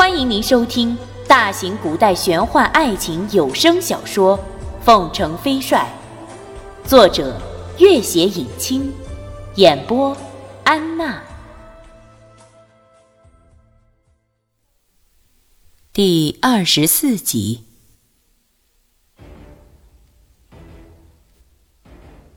[0.00, 0.96] 欢迎您收听
[1.28, 4.38] 大型古代玄幻爱情有声小说
[4.82, 5.86] 《凤城飞帅》，
[6.88, 7.38] 作者：
[7.78, 8.90] 月写影清，
[9.56, 10.16] 演播：
[10.64, 11.22] 安娜。
[15.92, 17.64] 第二十四集，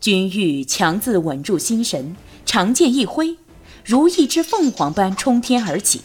[0.01, 3.37] 君玉强自稳住心神，长剑一挥，
[3.85, 6.01] 如一只凤凰般冲天而起。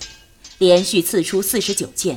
[0.58, 2.16] 连续刺出四十九剑，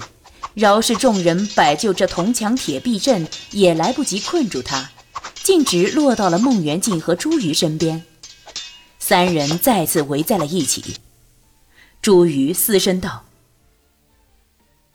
[0.53, 4.91] 饶是众人摆就这铜墙铁壁阵，也来不及困住他，
[5.43, 8.03] 径直落到了孟元敬和朱瑜身边。
[8.99, 10.95] 三人再次围在了一起。
[12.01, 13.25] 朱瑜嘶声道：“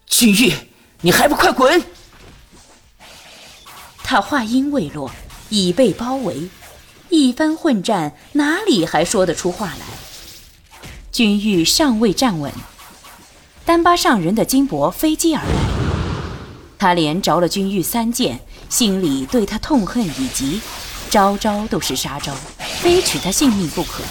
[0.07, 0.53] 君玉，
[1.03, 1.85] 你还不快滚！”
[4.03, 5.11] 他话音未落，
[5.49, 6.49] 已被包围，
[7.11, 9.87] 一番混战，哪里还说得出话来？
[11.13, 12.53] 君玉尚未站稳。
[13.66, 15.51] 丹巴上人的金帛飞击而来，
[16.79, 20.60] 他连着了君玉三剑，心里对他痛恨已极，
[21.10, 22.32] 招招都是杀招，
[22.80, 24.04] 非取他性命不可。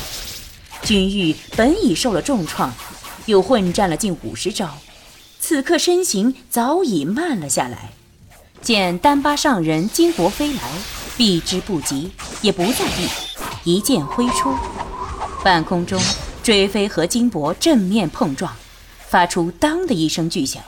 [0.81, 2.73] 君玉本已受了重创，
[3.27, 4.69] 又混战了近五十招，
[5.39, 7.91] 此刻身形早已慢了下来。
[8.61, 10.63] 见丹巴上人金帛飞来，
[11.15, 13.07] 避之不及，也不在意，
[13.63, 14.53] 一剑挥出，
[15.45, 15.97] 半空中
[16.43, 18.53] 追飞和金帛正面碰撞。
[19.07, 20.63] 发出“当”的一声巨响，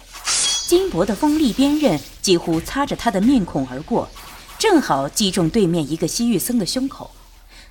[0.68, 4.08] 金箔的锋利边刃几乎擦着他的面孔而过，
[4.58, 7.12] 正好击中对面一个西域僧的胸口。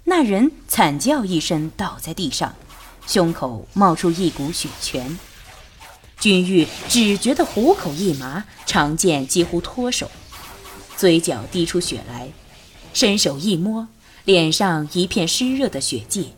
[0.05, 2.55] 那人惨叫一声，倒在地上，
[3.07, 5.19] 胸口冒出一股血泉。
[6.19, 10.11] 君玉只觉得虎口一麻，长剑几乎脱手，
[10.97, 12.31] 嘴角滴出血来，
[12.95, 13.89] 伸手一摸，
[14.25, 16.33] 脸上一片湿热的血迹。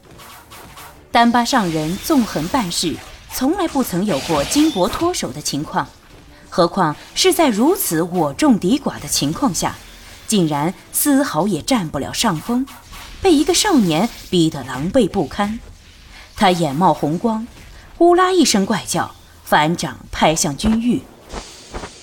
[1.11, 2.97] 丹巴上人纵横办事。
[3.33, 5.89] 从来不曾有过金帛脱手的情况，
[6.48, 9.77] 何况是在如此我众敌寡的情况下，
[10.27, 12.67] 竟然丝毫也占不了上风，
[13.22, 15.61] 被一个少年逼得狼狈不堪。
[16.34, 17.47] 他眼冒红光，
[17.97, 21.03] 呼啦一声怪叫，反掌拍向君玉。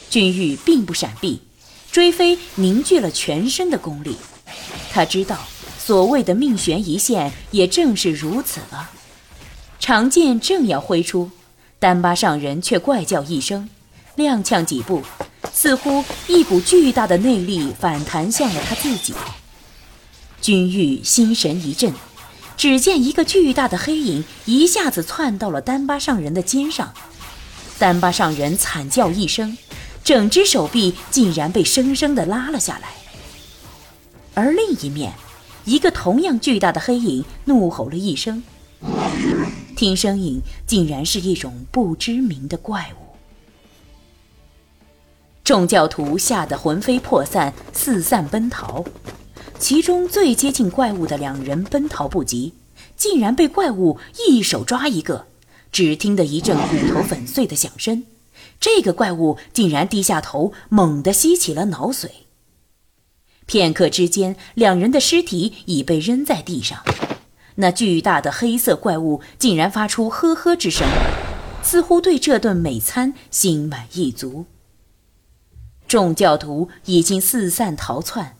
[0.09, 1.41] 君玉并不闪避，
[1.91, 4.18] 追飞凝聚了全身的功力。
[4.91, 5.40] 他知道，
[5.78, 8.91] 所谓的命悬一线，也正是如此了。
[9.85, 11.29] 长剑正要挥出，
[11.78, 13.69] 丹巴上人却怪叫一声，
[14.18, 15.03] 踉跄几步，
[15.53, 19.13] 似乎一股巨大的内力反弹向了他自己。
[20.41, 21.94] 君玉心神一震，
[22.57, 26.91] 只见一个巨大的黑影一下子窜到了丹巴上人的肩上，
[27.78, 29.56] 丹巴上人惨叫一声，
[30.03, 32.90] 整只手臂竟然被生生的拉了下来。
[34.34, 35.13] 而另一面，
[35.63, 38.41] 一个同样巨大的黑影怒吼了一声。
[39.75, 43.06] 听声音，竟然是一种不知名的怪物。
[45.44, 48.84] 众教徒吓得魂飞魄散，四散奔逃。
[49.59, 52.53] 其中最接近怪物的两人奔逃不及，
[52.97, 55.28] 竟然被怪物一手抓一个。
[55.72, 58.06] 只听得一阵骨头粉碎的响声，
[58.59, 62.09] 这个怪物竟然低下头，猛地吸起了脑髓。
[63.46, 66.84] 片刻之间，两人的尸体已被扔在地上。
[67.55, 70.88] 那巨大的黑色怪物竟然发出呵呵之声，
[71.63, 74.45] 似乎对这顿美餐心满意足。
[75.88, 78.35] 众教徒已经四散逃窜，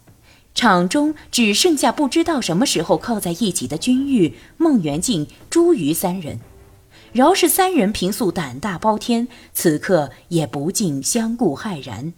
[0.54, 6.40] 场中只剩下不知道什么时候靠在一起的君玉、孟元敬、朱瑜三人。
[7.14, 12.14] 饶是三人平素胆大包天，此刻也不禁相顾骇然。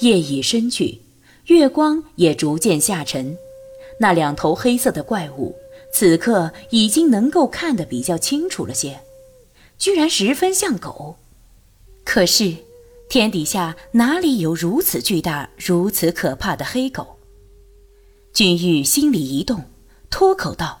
[0.00, 1.00] 夜已深去，
[1.46, 3.36] 月光也逐渐下沉。
[4.02, 5.54] 那两头黑色的怪物，
[5.92, 9.00] 此刻已经能够看得比较清楚了些，
[9.78, 11.18] 居然十分像狗。
[12.04, 12.56] 可是，
[13.08, 17.16] 天底下哪里有如此巨大、如此可怕的黑狗？
[18.32, 19.66] 君玉心里一动，
[20.10, 20.80] 脱口道：“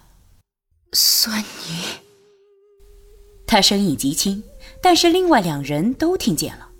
[0.92, 2.00] 酸泥。”
[3.46, 4.42] 他声音极轻，
[4.82, 6.70] 但是另外两人都听见了。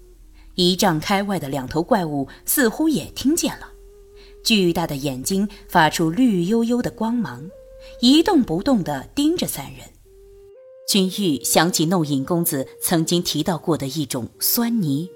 [0.56, 3.68] 一丈开外的两头怪物似乎也听见了。
[4.44, 7.50] 巨大的眼睛发出绿油油的光芒，
[8.00, 9.86] 一动不动地盯着三人。
[10.88, 15.08] 君玉想起弄影公子曾经提到过的一种酸泥，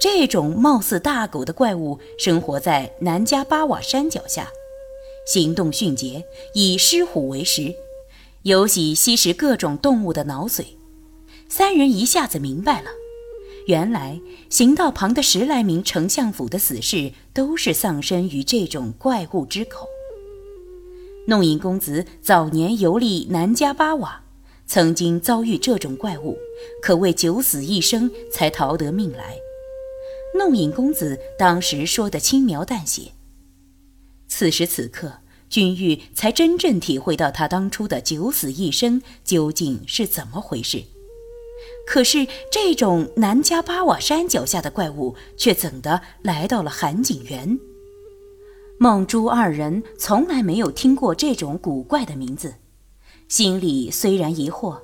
[0.00, 4.48] 这种貌似大狗的怪物生活在南迦巴瓦山脚下，
[5.26, 6.24] 行动迅捷，
[6.54, 7.74] 以狮虎为食，
[8.42, 10.64] 游喜吸食各种动物的脑髓。
[11.48, 12.90] 三人一下子明白了。
[13.66, 19.86] 原来行道旁的十来名丞相府的死士都是丧生于这种怪物之口。
[21.26, 24.22] 弄影公子早年游历南迦巴瓦，
[24.66, 26.38] 曾经遭遇这种怪物，
[26.80, 29.36] 可谓九死一生才逃得命来。
[30.38, 33.12] 弄影公子当时说的轻描淡写，
[34.28, 35.14] 此时此刻，
[35.48, 40.84] 君玉才真正体会到他当初的九死一生究竟是怎么回事。
[41.86, 47.58] 可是，这种南迦巴瓦山脚下的怪物，却怎的来到了韩景园？
[48.78, 52.56] 孟珠二人从来没有听过这种古怪的名字，
[53.28, 54.78] 心里虽然疑惑，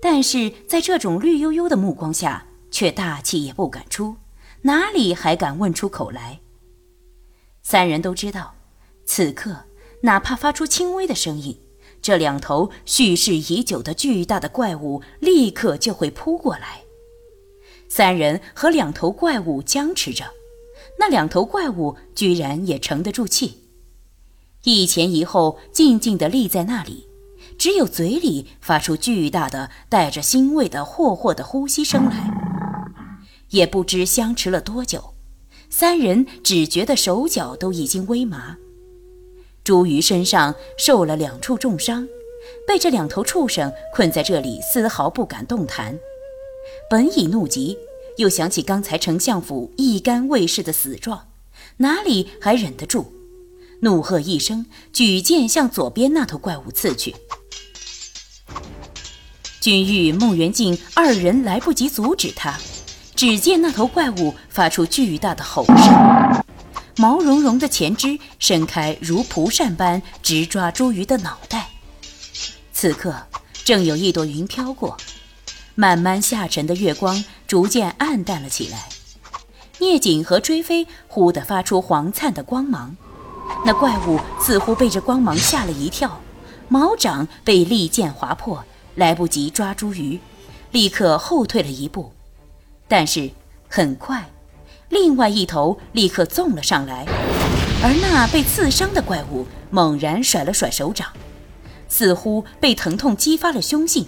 [0.00, 4.16] 但是在这种绿油油的目光下，却大气也不敢出，
[4.62, 6.40] 哪里还敢问出口来？
[7.62, 8.54] 三人都知道，
[9.04, 9.56] 此刻
[10.02, 11.58] 哪怕发出轻微的声音，
[12.04, 16.82] 这两头蓄势已久的巨大的怪物立刻就会扑过来。
[17.88, 20.26] 三人和两头怪物僵持着。
[20.98, 23.60] 那两头怪物居然也沉得住气，
[24.64, 27.08] 一前一后，静静地立在那里，
[27.56, 32.30] 只有嘴里发出巨大的、带着腥味的霍霍的呼吸声来。
[33.48, 35.14] 也不知相持了多久，
[35.70, 38.58] 三人只觉得手脚都已经微麻。
[39.64, 42.06] 朱鱼身上受了两处重伤，
[42.68, 45.98] 被这两头畜生困在这里，丝毫不敢动弹。
[46.90, 47.78] 本已怒极。
[48.16, 51.26] 又想起刚才丞相府一干卫士的死状，
[51.78, 53.06] 哪里还忍得住？
[53.80, 57.16] 怒喝一声，举剑向左边那头怪物刺去。
[59.60, 62.56] 君玉、孟元敬二人来不及阻止他，
[63.16, 65.76] 只见那头怪物发出巨大的吼声，
[66.96, 71.68] 毛茸茸的前肢伸开如蒲扇般直抓朱鱼的脑袋。
[72.72, 73.14] 此刻，
[73.64, 74.96] 正有一朵云飘过。
[75.74, 78.88] 慢慢下沉的月光逐渐暗淡了起来，
[79.78, 82.96] 聂景和追飞忽地发出黄灿的光芒，
[83.64, 86.20] 那怪物似乎被这光芒吓了一跳，
[86.68, 88.64] 毛掌被利剑划破，
[88.94, 90.20] 来不及抓住鱼，
[90.70, 92.12] 立刻后退了一步。
[92.86, 93.30] 但是
[93.68, 94.30] 很快，
[94.94, 97.04] 另外一头立刻纵了上来，
[97.82, 101.08] 而那被刺伤的怪物猛然甩了甩手掌，
[101.88, 104.06] 似乎被疼痛激发了凶性。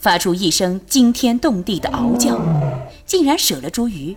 [0.00, 2.36] 发出一声惊天动地的嗷叫，
[3.06, 4.16] 竟然舍了茱萸。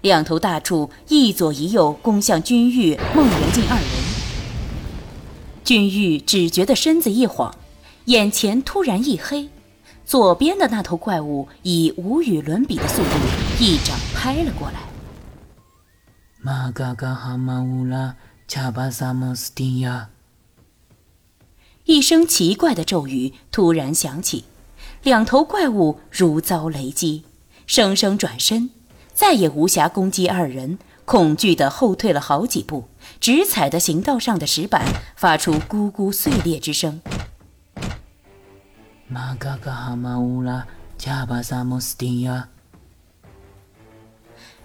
[0.00, 3.86] 两头大畜一左一右攻向君玉、孟元敬二人。
[5.62, 7.54] 君玉只觉得身子一晃，
[8.06, 9.50] 眼前突然一黑，
[10.06, 13.10] 左边的那头怪物以无与伦比的速度
[13.60, 14.85] 一掌拍了过来。
[16.46, 18.14] 玛嘎嘎哈玛乌拉
[18.46, 20.10] 恰巴萨莫斯蒂亚。
[21.86, 24.44] 一声奇怪的咒语突然响起。
[25.02, 27.24] 两头怪物如遭雷击，
[27.66, 28.70] 生生转身，
[29.12, 32.84] 再也无暇攻击二人，恐惧地后退了好几步，
[33.18, 34.84] 直踩的行道上的石板
[35.16, 37.02] 发出咕咕碎裂之声。
[39.08, 40.64] 玛嘎嘎哈玛乌拉
[40.96, 42.50] 恰巴萨莫斯蒂亚。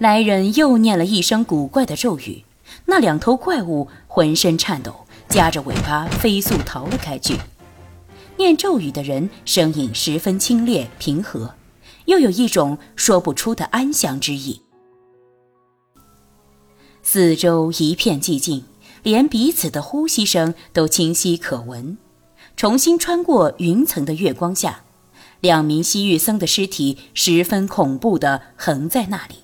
[0.01, 2.44] 来人又念了一声古怪的咒语，
[2.86, 7.38] 那两头怪物浑身颤抖，夹着尾巴飞速逃了开去。
[8.36, 11.53] 念咒语的人声音十分清冽平和，
[12.06, 14.63] 又有一种说不出的安详之意。
[17.04, 18.63] 四周一片寂静，
[19.04, 21.95] 连彼此的呼吸声都清晰可闻。
[22.57, 24.81] 重新穿过云层的月光下，
[25.42, 29.35] 两名西域僧的尸体十分恐怖地横在那里。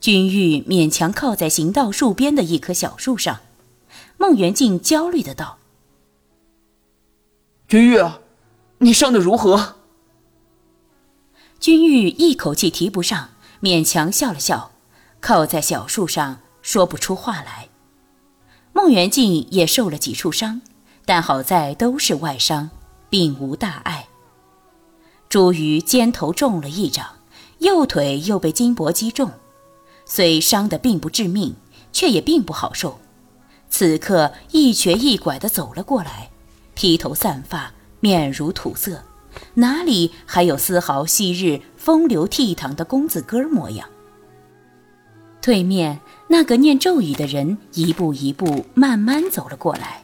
[0.00, 3.40] 君玉勉强靠在行道树边的一棵小树上，
[4.16, 5.58] 孟元敬焦虑的道。
[7.68, 7.98] 君玉，
[8.78, 9.76] 你伤得如何？
[11.58, 13.28] 君玉一口气提不上，
[13.60, 14.72] 勉强笑了笑，
[15.20, 17.68] 靠在小树上说不出话来。
[18.72, 20.62] 孟元敬也受了几处伤，
[21.04, 22.70] 但好在都是外伤，
[23.10, 24.08] 并无大碍。
[25.28, 27.06] 朱瑜肩头中了一掌，
[27.58, 29.30] 右腿又被金箔击中，
[30.12, 31.54] 虽伤得并不致命，
[31.92, 32.98] 却也并不好受。
[33.68, 36.30] 此刻一瘸一拐地走了过来。
[36.74, 39.04] 披头散发，面如土色，
[39.54, 43.88] 哪里还有丝毫昔日风流倜傥的公子哥模样？
[45.40, 50.02] 对面那个念咒语的人一步一步慢慢走了过来。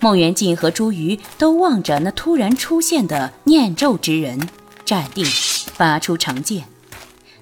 [0.00, 4.48] 孟元敬和朱瑜都望着那突然出现的念咒之人，
[4.84, 5.24] 站定，
[5.76, 6.64] 拔出长剑。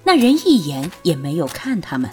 [0.05, 2.09] 那人一眼也没有看他们，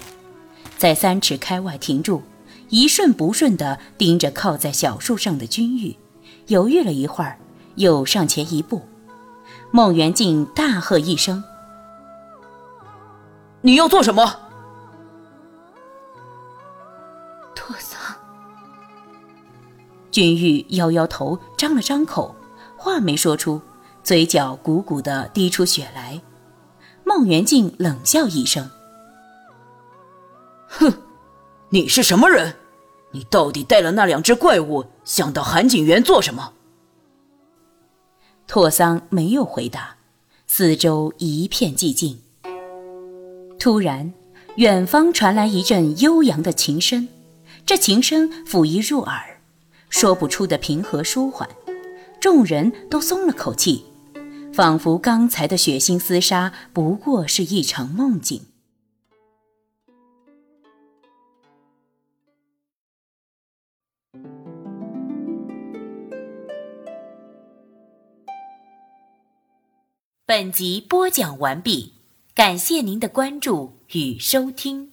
[0.79, 2.23] 在三尺开外停住，
[2.71, 5.95] 一瞬不瞬地盯着靠在小树上的君玉。
[6.47, 7.39] 犹豫了一会儿，
[7.77, 8.83] 又上前一步。
[9.71, 11.45] 孟元敬大喝一声
[13.61, 14.41] ：“你要做什么？”
[17.55, 18.01] 托桑。
[20.11, 22.35] 君玉摇摇头，张了张口，
[22.77, 23.61] 话没说出，
[24.03, 26.21] 嘴角鼓鼓的滴出血来。
[27.15, 28.71] 孟元敬冷笑一声
[30.67, 30.91] ：“哼，
[31.69, 32.57] 你是什么人？
[33.11, 36.55] 你到底带了那两只怪物，想到韩景园做什么？”
[38.49, 39.95] 拓桑没有回答，
[40.47, 42.19] 四周一片寂静。
[43.59, 44.11] 突然，
[44.57, 47.07] 远方传来一阵悠扬的琴声，
[47.67, 49.39] 这琴声甫一入耳，
[49.91, 51.47] 说不出的平和舒缓，
[52.19, 53.85] 众人都松了口气，
[54.53, 58.43] 仿佛刚才的血腥厮杀不过是一场梦境。
[70.27, 71.95] 本集播讲完毕，
[72.35, 74.92] 感谢您的关注与收听。